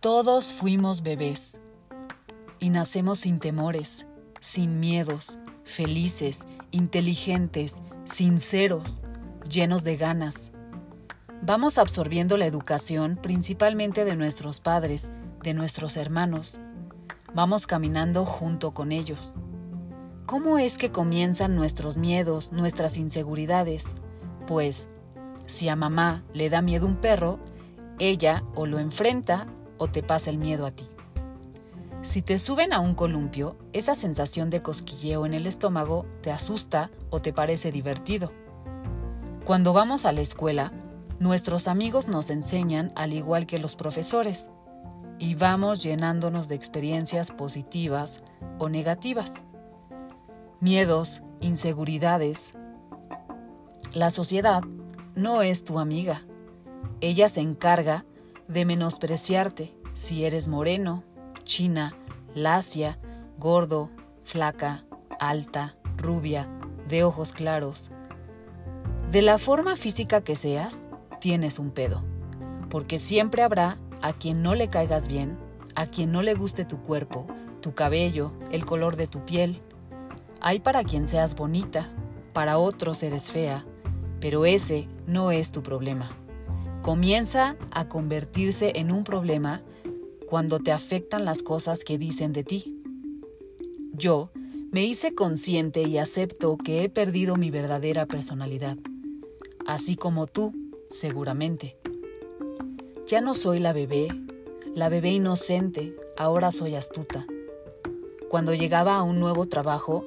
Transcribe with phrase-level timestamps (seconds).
[0.00, 1.58] Todos fuimos bebés
[2.58, 4.06] y nacemos sin temores,
[4.40, 9.00] sin miedos, felices, inteligentes, sinceros,
[9.48, 10.52] llenos de ganas.
[11.40, 15.10] Vamos absorbiendo la educación principalmente de nuestros padres,
[15.42, 16.60] de nuestros hermanos.
[17.34, 19.32] Vamos caminando junto con ellos.
[20.26, 23.94] ¿Cómo es que comienzan nuestros miedos, nuestras inseguridades?
[24.46, 24.90] Pues,
[25.46, 27.38] si a mamá le da miedo un perro,
[27.98, 29.46] ella o lo enfrenta
[29.78, 30.84] o te pasa el miedo a ti.
[32.02, 36.90] Si te suben a un columpio, esa sensación de cosquilleo en el estómago te asusta
[37.10, 38.32] o te parece divertido.
[39.44, 40.72] Cuando vamos a la escuela,
[41.18, 44.50] nuestros amigos nos enseñan al igual que los profesores
[45.18, 48.22] y vamos llenándonos de experiencias positivas
[48.58, 49.42] o negativas.
[50.60, 52.52] Miedos, inseguridades.
[53.94, 54.62] La sociedad
[55.14, 56.22] no es tu amiga.
[57.00, 58.04] Ella se encarga
[58.48, 61.04] de menospreciarte si eres moreno,
[61.42, 61.96] china,
[62.34, 62.98] lacia,
[63.38, 63.90] gordo,
[64.22, 64.84] flaca,
[65.18, 66.48] alta, rubia,
[66.88, 67.90] de ojos claros.
[69.10, 70.82] De la forma física que seas,
[71.20, 72.04] tienes un pedo,
[72.68, 75.38] porque siempre habrá a quien no le caigas bien,
[75.74, 77.26] a quien no le guste tu cuerpo,
[77.60, 79.60] tu cabello, el color de tu piel.
[80.40, 81.90] Hay para quien seas bonita,
[82.32, 83.64] para otros eres fea,
[84.20, 86.10] pero ese no es tu problema.
[86.86, 89.60] Comienza a convertirse en un problema
[90.28, 92.80] cuando te afectan las cosas que dicen de ti.
[93.92, 94.30] Yo
[94.70, 98.76] me hice consciente y acepto que he perdido mi verdadera personalidad,
[99.66, 100.54] así como tú,
[100.88, 101.76] seguramente.
[103.08, 104.06] Ya no soy la bebé,
[104.72, 107.26] la bebé inocente, ahora soy astuta.
[108.30, 110.06] Cuando llegaba a un nuevo trabajo,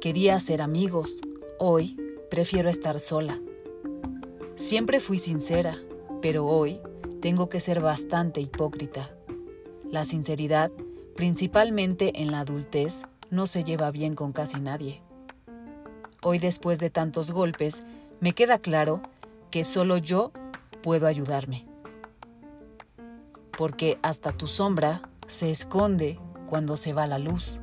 [0.00, 1.22] quería hacer amigos,
[1.58, 1.96] hoy
[2.30, 3.40] prefiero estar sola.
[4.54, 5.76] Siempre fui sincera,
[6.20, 6.80] pero hoy
[7.20, 9.10] tengo que ser bastante hipócrita.
[9.90, 10.70] La sinceridad,
[11.16, 15.02] principalmente en la adultez, no se lleva bien con casi nadie.
[16.22, 17.82] Hoy después de tantos golpes,
[18.20, 19.00] me queda claro
[19.50, 20.32] que solo yo
[20.82, 21.66] puedo ayudarme.
[23.56, 27.60] Porque hasta tu sombra se esconde cuando se va la luz.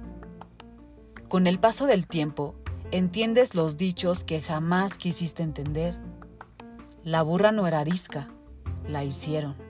[1.28, 2.56] Con el paso del tiempo,
[2.91, 6.00] entiendes los dichos que jamás quisiste entender.
[7.03, 8.29] La burra no era arisca,
[8.87, 9.66] la hicieron.